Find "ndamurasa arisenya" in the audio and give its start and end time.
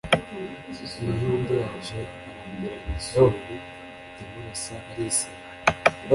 4.13-5.41